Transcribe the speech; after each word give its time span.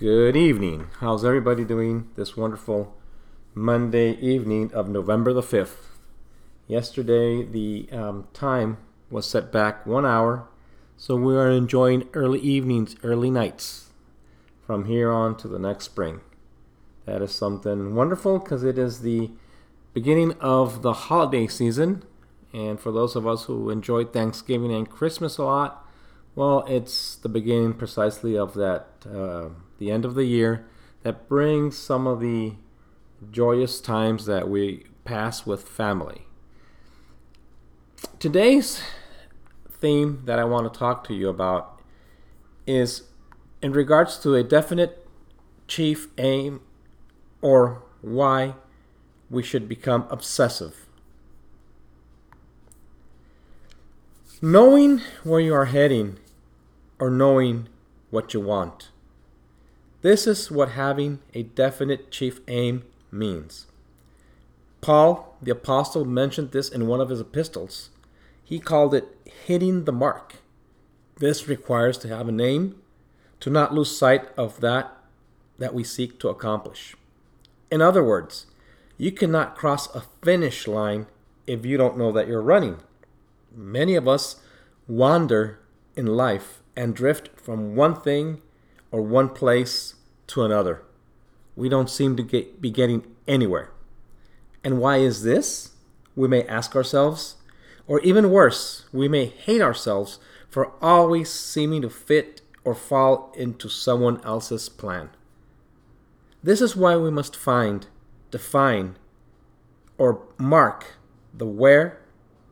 Good 0.00 0.34
evening. 0.34 0.86
How's 1.00 1.26
everybody 1.26 1.62
doing 1.62 2.08
this 2.16 2.34
wonderful 2.34 2.96
Monday 3.52 4.12
evening 4.12 4.72
of 4.72 4.88
November 4.88 5.34
the 5.34 5.42
5th? 5.42 5.88
Yesterday, 6.66 7.44
the 7.44 7.86
um, 7.92 8.26
time 8.32 8.78
was 9.10 9.26
set 9.26 9.52
back 9.52 9.84
one 9.84 10.06
hour, 10.06 10.48
so 10.96 11.16
we 11.16 11.36
are 11.36 11.50
enjoying 11.50 12.08
early 12.14 12.40
evenings, 12.40 12.96
early 13.02 13.30
nights 13.30 13.90
from 14.66 14.86
here 14.86 15.12
on 15.12 15.36
to 15.36 15.46
the 15.46 15.58
next 15.58 15.84
spring. 15.84 16.22
That 17.04 17.20
is 17.20 17.32
something 17.32 17.94
wonderful 17.94 18.38
because 18.38 18.64
it 18.64 18.78
is 18.78 19.02
the 19.02 19.30
beginning 19.92 20.32
of 20.40 20.80
the 20.80 20.94
holiday 20.94 21.46
season. 21.46 22.04
And 22.54 22.80
for 22.80 22.90
those 22.90 23.16
of 23.16 23.26
us 23.26 23.44
who 23.44 23.68
enjoy 23.68 24.06
Thanksgiving 24.06 24.72
and 24.72 24.88
Christmas 24.88 25.36
a 25.36 25.44
lot, 25.44 25.86
well, 26.34 26.64
it's 26.66 27.16
the 27.16 27.28
beginning 27.28 27.74
precisely 27.74 28.38
of 28.38 28.54
that, 28.54 28.86
uh, 29.04 29.50
the 29.80 29.90
end 29.90 30.04
of 30.04 30.14
the 30.14 30.26
year, 30.26 30.64
that 31.02 31.28
brings 31.28 31.76
some 31.76 32.06
of 32.06 32.20
the 32.20 32.52
joyous 33.32 33.80
times 33.80 34.26
that 34.26 34.48
we 34.48 34.84
pass 35.04 35.44
with 35.44 35.68
family. 35.68 36.26
Today's 38.18 38.82
theme 39.68 40.22
that 40.26 40.38
I 40.38 40.44
want 40.44 40.72
to 40.72 40.78
talk 40.78 41.02
to 41.04 41.14
you 41.14 41.28
about 41.28 41.80
is 42.66 43.04
in 43.62 43.72
regards 43.72 44.18
to 44.18 44.34
a 44.34 44.44
definite 44.44 45.06
chief 45.66 46.08
aim 46.18 46.60
or 47.40 47.82
why 48.02 48.54
we 49.30 49.42
should 49.42 49.68
become 49.68 50.06
obsessive. 50.10 50.86
Knowing 54.42 55.00
where 55.24 55.40
you 55.40 55.54
are 55.54 55.66
heading 55.66 56.18
or 56.98 57.10
knowing 57.10 57.68
what 58.10 58.34
you 58.34 58.40
want. 58.40 58.90
This 60.02 60.26
is 60.26 60.50
what 60.50 60.70
having 60.70 61.18
a 61.34 61.42
definite 61.42 62.10
chief 62.10 62.40
aim 62.48 62.84
means. 63.12 63.66
Paul, 64.80 65.36
the 65.42 65.50
apostle, 65.50 66.06
mentioned 66.06 66.52
this 66.52 66.70
in 66.70 66.86
one 66.86 67.00
of 67.00 67.10
his 67.10 67.20
epistles. 67.20 67.90
He 68.42 68.58
called 68.58 68.94
it 68.94 69.08
hitting 69.44 69.84
the 69.84 69.92
mark. 69.92 70.36
This 71.18 71.48
requires 71.48 71.98
to 71.98 72.08
have 72.08 72.28
a 72.28 72.32
name, 72.32 72.80
to 73.40 73.50
not 73.50 73.74
lose 73.74 73.96
sight 73.96 74.28
of 74.38 74.60
that 74.60 74.96
that 75.58 75.74
we 75.74 75.84
seek 75.84 76.18
to 76.20 76.28
accomplish. 76.28 76.96
In 77.70 77.82
other 77.82 78.02
words, 78.02 78.46
you 78.96 79.12
cannot 79.12 79.54
cross 79.54 79.94
a 79.94 80.02
finish 80.22 80.66
line 80.66 81.06
if 81.46 81.66
you 81.66 81.76
don't 81.76 81.98
know 81.98 82.10
that 82.12 82.26
you're 82.26 82.40
running. 82.40 82.78
Many 83.54 83.96
of 83.96 84.08
us 84.08 84.36
wander 84.88 85.60
in 85.94 86.06
life 86.06 86.62
and 86.74 86.94
drift 86.94 87.28
from 87.38 87.76
one 87.76 88.00
thing 88.00 88.40
or 88.90 89.02
one 89.02 89.28
place 89.28 89.94
to 90.28 90.42
another. 90.42 90.82
We 91.56 91.68
don't 91.68 91.90
seem 91.90 92.16
to 92.16 92.22
get, 92.22 92.60
be 92.60 92.70
getting 92.70 93.06
anywhere. 93.26 93.70
And 94.62 94.78
why 94.78 94.98
is 94.98 95.22
this? 95.22 95.72
We 96.16 96.28
may 96.28 96.44
ask 96.44 96.74
ourselves. 96.74 97.36
Or 97.86 98.00
even 98.00 98.30
worse, 98.30 98.84
we 98.92 99.08
may 99.08 99.26
hate 99.26 99.60
ourselves 99.60 100.18
for 100.48 100.72
always 100.82 101.30
seeming 101.30 101.82
to 101.82 101.90
fit 101.90 102.42
or 102.64 102.74
fall 102.74 103.32
into 103.36 103.68
someone 103.68 104.20
else's 104.24 104.68
plan. 104.68 105.10
This 106.42 106.60
is 106.60 106.76
why 106.76 106.96
we 106.96 107.10
must 107.10 107.36
find, 107.36 107.86
define, 108.30 108.96
or 109.98 110.22
mark 110.38 110.94
the 111.34 111.46
where, 111.46 112.00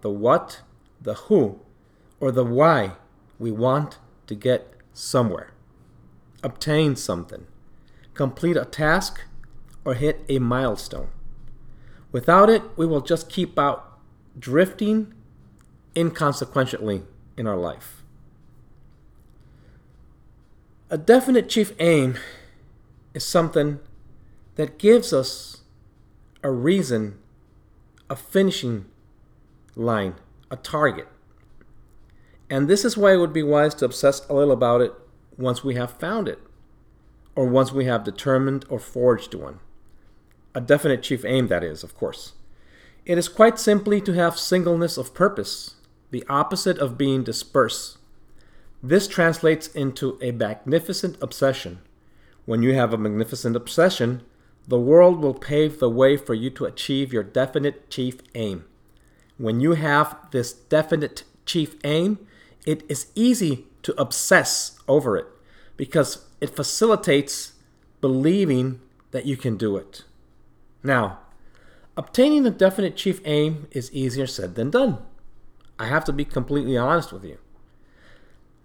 the 0.00 0.10
what, 0.10 0.62
the 1.00 1.14
who, 1.14 1.60
or 2.20 2.30
the 2.30 2.44
why 2.44 2.92
we 3.38 3.50
want 3.50 3.98
to 4.26 4.34
get 4.34 4.74
somewhere, 4.92 5.52
obtain 6.42 6.96
something, 6.96 7.46
complete 8.14 8.56
a 8.56 8.64
task, 8.64 9.22
or 9.84 9.94
hit 9.94 10.24
a 10.28 10.38
milestone. 10.38 11.08
Without 12.12 12.48
it, 12.48 12.62
we 12.76 12.86
will 12.86 13.00
just 13.00 13.28
keep 13.28 13.58
out 13.58 13.98
drifting 14.38 15.14
inconsequentially 15.94 17.02
in 17.36 17.46
our 17.46 17.56
life. 17.56 18.02
A 20.90 20.96
definite 20.96 21.48
chief 21.48 21.72
aim 21.78 22.16
is 23.12 23.24
something 23.24 23.78
that 24.54 24.78
gives 24.78 25.12
us 25.12 25.62
a 26.42 26.50
reason, 26.50 27.18
a 28.08 28.16
finishing 28.16 28.86
line, 29.74 30.14
a 30.50 30.56
target. 30.56 31.08
And 32.48 32.68
this 32.68 32.84
is 32.84 32.96
why 32.96 33.12
it 33.12 33.18
would 33.18 33.32
be 33.32 33.42
wise 33.42 33.74
to 33.76 33.84
obsess 33.84 34.26
a 34.28 34.34
little 34.34 34.52
about 34.52 34.80
it 34.80 34.92
once 35.38 35.64
we 35.64 35.76
have 35.76 35.98
found 35.98 36.28
it, 36.28 36.40
or 37.34 37.46
once 37.46 37.72
we 37.72 37.84
have 37.84 38.04
determined 38.04 38.64
or 38.68 38.78
forged 38.78 39.32
one. 39.32 39.60
A 40.54 40.60
definite 40.60 41.02
chief 41.02 41.24
aim, 41.24 41.46
that 41.46 41.62
is, 41.62 41.84
of 41.84 41.96
course. 41.96 42.32
It 43.06 43.16
is 43.16 43.28
quite 43.28 43.58
simply 43.58 44.00
to 44.02 44.12
have 44.12 44.38
singleness 44.38 44.98
of 44.98 45.14
purpose, 45.14 45.76
the 46.10 46.24
opposite 46.28 46.78
of 46.78 46.98
being 46.98 47.22
dispersed. 47.22 47.98
This 48.82 49.06
translates 49.06 49.68
into 49.68 50.18
a 50.20 50.32
magnificent 50.32 51.16
obsession. 51.22 51.78
When 52.44 52.62
you 52.62 52.74
have 52.74 52.92
a 52.92 52.98
magnificent 52.98 53.54
obsession, 53.54 54.22
the 54.66 54.78
world 54.78 55.20
will 55.22 55.34
pave 55.34 55.78
the 55.78 55.88
way 55.88 56.16
for 56.16 56.34
you 56.34 56.50
to 56.50 56.64
achieve 56.64 57.12
your 57.12 57.22
definite 57.22 57.88
chief 57.88 58.16
aim. 58.34 58.64
When 59.36 59.60
you 59.60 59.72
have 59.74 60.16
this 60.32 60.52
definite 60.52 61.22
chief 61.46 61.76
aim, 61.84 62.18
it 62.66 62.82
is 62.88 63.06
easy 63.14 63.67
to 63.88 63.98
obsess 63.98 64.78
over 64.86 65.16
it 65.16 65.24
because 65.78 66.26
it 66.42 66.54
facilitates 66.54 67.54
believing 68.02 68.82
that 69.12 69.24
you 69.24 69.34
can 69.34 69.56
do 69.56 69.78
it. 69.78 70.04
Now, 70.82 71.20
obtaining 71.96 72.44
a 72.44 72.50
definite 72.50 72.96
chief 72.96 73.22
aim 73.24 73.66
is 73.70 73.90
easier 73.94 74.26
said 74.26 74.56
than 74.56 74.68
done. 74.68 74.98
I 75.78 75.86
have 75.86 76.04
to 76.04 76.12
be 76.12 76.26
completely 76.26 76.76
honest 76.76 77.14
with 77.14 77.24
you. 77.24 77.38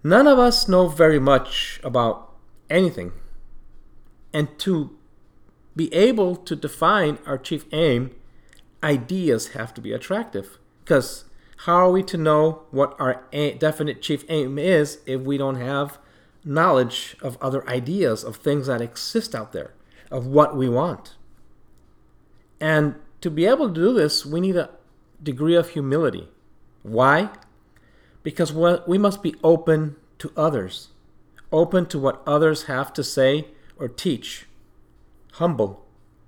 None 0.02 0.26
of 0.26 0.38
us 0.38 0.68
know 0.68 0.88
very 0.88 1.18
much 1.18 1.80
about 1.82 2.34
anything. 2.68 3.12
And 4.34 4.58
to 4.58 4.94
be 5.74 5.92
able 5.94 6.36
to 6.36 6.54
define 6.54 7.16
our 7.24 7.38
chief 7.38 7.64
aim, 7.72 8.14
ideas 8.82 9.48
have 9.48 9.72
to 9.72 9.80
be 9.80 9.94
attractive. 9.94 10.58
Because 10.84 11.24
how 11.58 11.76
are 11.76 11.90
we 11.90 12.02
to 12.04 12.16
know 12.16 12.62
what 12.70 12.94
our 12.98 13.24
definite 13.30 14.02
chief 14.02 14.24
aim 14.28 14.58
is 14.58 14.98
if 15.06 15.20
we 15.22 15.38
don't 15.38 15.56
have 15.56 15.98
knowledge 16.44 17.16
of 17.22 17.38
other 17.40 17.66
ideas, 17.68 18.24
of 18.24 18.36
things 18.36 18.66
that 18.66 18.80
exist 18.80 19.34
out 19.34 19.52
there, 19.52 19.72
of 20.10 20.26
what 20.26 20.56
we 20.56 20.68
want? 20.68 21.14
And 22.60 22.96
to 23.20 23.30
be 23.30 23.46
able 23.46 23.68
to 23.68 23.74
do 23.74 23.92
this, 23.92 24.26
we 24.26 24.40
need 24.40 24.56
a 24.56 24.70
degree 25.22 25.54
of 25.54 25.70
humility. 25.70 26.28
Why? 26.82 27.30
Because 28.22 28.52
we 28.52 28.98
must 28.98 29.22
be 29.22 29.34
open 29.42 29.96
to 30.18 30.32
others, 30.36 30.88
open 31.50 31.86
to 31.86 31.98
what 31.98 32.22
others 32.26 32.64
have 32.64 32.92
to 32.94 33.04
say 33.04 33.48
or 33.78 33.88
teach. 33.88 34.46
Humble, 35.32 35.84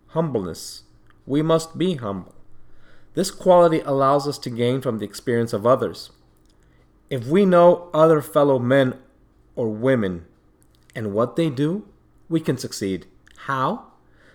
humbleness. 0.09 0.85
We 1.27 1.43
must 1.43 1.77
be 1.77 1.95
humble. 1.95 2.35
This 3.17 3.31
quality 3.31 3.81
allows 3.81 4.29
us 4.29 4.37
to 4.41 4.51
gain 4.51 4.83
from 4.83 4.99
the 4.99 5.07
experience 5.07 5.55
of 5.55 5.67
others. 5.67 6.11
If 7.09 7.27
we 7.27 7.47
know 7.47 7.89
other 7.95 8.21
fellow 8.21 8.59
men 8.59 8.99
or 9.55 9.71
women 9.71 10.27
and 10.95 11.15
what 11.15 11.35
they 11.35 11.49
do, 11.49 11.89
we 12.29 12.41
can 12.41 12.59
succeed. 12.59 13.07
How? 13.47 13.87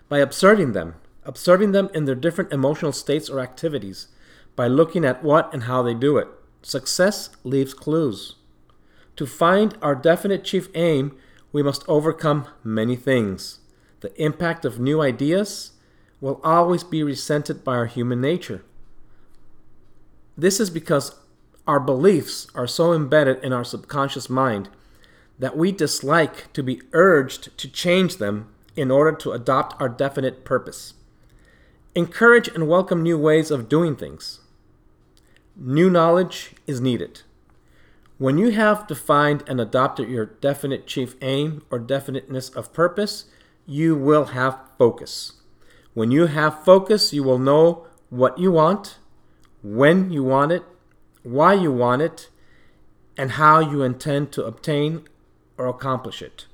By 0.10 0.18
observing 0.18 0.72
them, 0.72 0.96
observing 1.24 1.74
them 1.74 1.92
in 1.94 2.06
their 2.06 2.16
different 2.16 2.52
emotional 2.52 2.92
states 2.92 3.30
or 3.30 3.40
activities, 3.40 4.08
by 4.56 4.66
looking 4.66 5.06
at 5.06 5.24
what 5.24 5.54
and 5.54 5.64
how 5.64 5.84
they 5.84 5.94
do 5.94 6.18
it. 6.18 6.28
Success 6.64 7.30
leaves 7.44 7.76
clues. 7.76 8.38
To 9.16 9.28
find 9.28 9.78
our 9.84 9.94
definite 9.94 10.44
chief 10.44 10.70
aim, 10.74 11.16
we 11.52 11.62
must 11.62 11.88
overcome 11.88 12.48
many 12.64 12.96
things. 12.96 13.60
The 14.00 14.20
impact 14.20 14.66
of 14.66 14.80
new 14.80 15.02
ideas 15.02 15.74
will 16.20 16.42
always 16.44 16.84
be 16.84 17.04
resented 17.04 17.64
by 17.64 17.76
our 17.76 17.86
human 17.86 18.20
nature. 18.20 18.64
This 20.38 20.60
is 20.60 20.70
because 20.70 21.16
our 21.68 21.80
beliefs 21.80 22.48
are 22.56 22.68
so 22.68 22.94
embedded 22.94 23.44
in 23.44 23.54
our 23.54 23.64
subconscious 23.64 24.30
mind 24.30 24.70
that 25.38 25.58
we 25.58 25.72
dislike 25.72 26.52
to 26.54 26.64
be 26.64 26.82
urged 26.94 27.58
to 27.58 27.68
change 27.68 28.18
them 28.18 28.48
in 28.76 28.92
order 28.92 29.12
to 29.18 29.32
adopt 29.32 29.80
our 29.82 29.90
definite 29.90 30.46
purpose. 30.46 30.94
Encourage 31.96 32.48
and 32.48 32.68
welcome 32.68 33.04
new 33.04 33.18
ways 33.18 33.52
of 33.52 33.68
doing 33.68 33.96
things. 33.96 34.40
New 35.56 35.90
knowledge 35.90 36.54
is 36.66 36.80
needed. 36.80 37.22
When 38.18 38.38
you 38.38 38.52
have 38.52 38.88
defined 38.88 39.44
and 39.48 39.60
adopted 39.60 40.08
your 40.08 40.28
definite 40.28 40.88
chief 40.88 41.16
aim 41.22 41.64
or 41.70 41.80
definiteness 41.80 42.50
of 42.50 42.72
purpose, 42.72 43.26
you 43.66 43.96
will 43.96 44.26
have 44.26 44.60
focus. 44.78 45.34
When 45.94 46.12
you 46.12 46.28
have 46.28 46.64
focus, 46.64 47.12
you 47.12 47.24
will 47.24 47.40
know 47.40 47.88
what 48.10 48.38
you 48.38 48.52
want 48.52 48.98
when 49.64 50.12
you 50.12 50.24
want 50.24 50.52
it, 50.52 50.64
why 51.24 51.54
you 51.54 51.72
want 51.72 52.02
it, 52.02 52.30
and 53.18 53.32
how 53.32 53.60
you 53.60 53.84
intend 53.84 54.32
to 54.32 54.44
obtain 54.46 55.08
or 55.58 55.68
accomplish 55.68 56.22
it. 56.22 56.46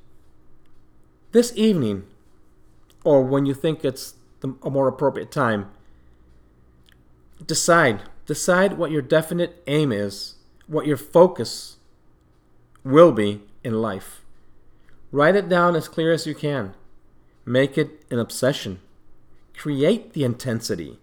this 1.32 1.54
evening, 1.56 2.04
or 3.04 3.22
when 3.22 3.46
you 3.46 3.54
think 3.54 3.86
it's 3.86 4.16
the, 4.40 4.56
a 4.64 4.70
more 4.70 4.88
appropriate 4.88 5.32
time, 5.32 5.70
decide. 7.46 8.02
Decide 8.26 8.78
what 8.78 8.92
your 8.92 9.02
definite 9.02 9.64
aim 9.68 9.92
is, 9.92 10.36
what 10.66 10.86
your 10.86 10.98
focus 10.98 11.78
will 12.84 13.12
be 13.12 13.42
in 13.64 13.82
life. 13.82 14.22
Write 15.12 15.36
it 15.36 15.48
down 15.48 15.76
as 15.76 15.88
clear 15.88 16.12
as 16.12 16.28
you 16.28 16.36
can. 16.36 16.74
Make 17.46 17.78
it 17.78 18.04
an 18.12 18.20
obsession. 18.20 18.80
Create 19.56 20.14
the 20.14 20.24
intensity. 20.26 21.00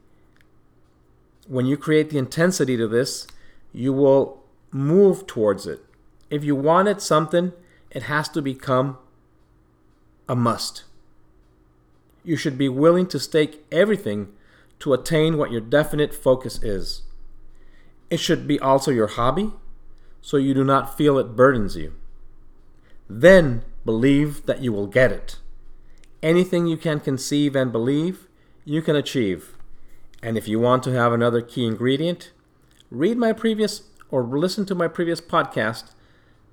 When 1.46 1.66
you 1.66 1.76
create 1.76 2.10
the 2.10 2.18
intensity 2.18 2.76
to 2.76 2.88
this, 2.88 3.26
you 3.72 3.92
will 3.92 4.42
move 4.70 5.26
towards 5.26 5.66
it. 5.66 5.80
If 6.30 6.42
you 6.42 6.56
wanted 6.56 7.02
something, 7.02 7.52
it 7.90 8.04
has 8.04 8.28
to 8.30 8.42
become 8.42 8.98
a 10.28 10.34
must. 10.34 10.84
You 12.24 12.36
should 12.36 12.56
be 12.56 12.68
willing 12.68 13.06
to 13.08 13.20
stake 13.20 13.64
everything 13.70 14.28
to 14.80 14.94
attain 14.94 15.36
what 15.36 15.52
your 15.52 15.60
definite 15.60 16.14
focus 16.14 16.62
is. 16.62 17.02
It 18.10 18.18
should 18.18 18.46
be 18.46 18.58
also 18.58 18.90
your 18.90 19.06
hobby, 19.06 19.52
so 20.22 20.36
you 20.36 20.54
do 20.54 20.64
not 20.64 20.96
feel 20.96 21.18
it 21.18 21.36
burdens 21.36 21.76
you. 21.76 21.94
Then 23.08 23.64
believe 23.84 24.46
that 24.46 24.62
you 24.62 24.72
will 24.72 24.86
get 24.86 25.12
it. 25.12 25.36
Anything 26.22 26.66
you 26.66 26.78
can 26.78 27.00
conceive 27.00 27.54
and 27.54 27.70
believe, 27.70 28.28
you 28.64 28.80
can 28.80 28.96
achieve. 28.96 29.53
And 30.24 30.38
if 30.38 30.48
you 30.48 30.58
want 30.58 30.82
to 30.84 30.92
have 30.92 31.12
another 31.12 31.42
key 31.42 31.66
ingredient, 31.66 32.32
read 32.90 33.18
my 33.18 33.34
previous 33.34 33.82
or 34.10 34.22
listen 34.22 34.64
to 34.64 34.74
my 34.74 34.88
previous 34.88 35.20
podcast 35.20 35.92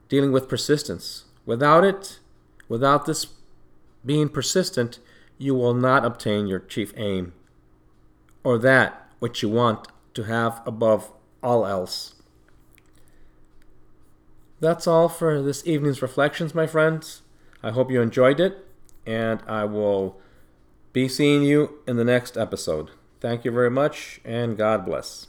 dealing 0.09 0.33
with 0.33 0.50
persistence. 0.50 1.23
Without 1.45 1.85
it, 1.85 2.19
without 2.68 3.06
this 3.06 3.27
being 4.06 4.27
persistent, 4.27 5.00
you 5.38 5.56
will 5.56 5.73
not 5.73 6.03
obtain 6.03 6.47
your 6.47 6.59
chief 6.59 6.94
aim 6.97 7.31
or 8.44 8.57
that 8.57 9.09
which 9.19 9.41
you 9.41 9.47
want 9.47 9.88
to 10.15 10.24
have 10.24 10.62
above 10.65 11.09
all 11.41 11.65
else. 11.65 12.15
That's 14.59 14.85
all 14.85 15.07
for 15.07 15.41
this 15.41 15.65
evening's 15.65 16.01
reflections, 16.01 16.53
my 16.53 16.67
friends. 16.67 17.21
I 17.63 17.71
hope 17.71 17.89
you 17.89 18.01
enjoyed 18.01 18.41
it, 18.41 18.67
and 19.06 19.41
I 19.47 19.63
will 19.63 20.19
be 20.91 21.07
seeing 21.07 21.44
you 21.44 21.79
in 21.88 21.95
the 21.95 22.03
next 22.03 22.35
episode. 22.38 22.91
Thank 23.21 23.45
you 23.45 23.51
very 23.51 23.69
much, 23.69 24.19
and 24.25 24.57
God 24.57 24.83
bless. 24.83 25.27